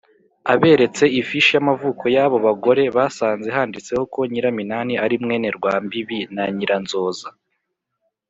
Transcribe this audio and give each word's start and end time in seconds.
aberetse 0.53 1.03
ifishi 1.19 1.51
y’amavuko 1.55 2.03
y’abo 2.15 2.37
bagore 2.45 2.83
basanze 2.97 3.47
handitseho 3.57 4.03
ko 4.13 4.19
nyiraminani 4.31 4.93
ari 5.03 5.15
mwene 5.23 5.47
rwambibi 5.57 6.19
na 6.35 6.43
nyiranzoza. 6.55 7.29